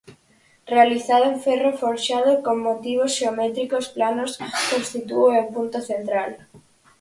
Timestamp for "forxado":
1.81-2.31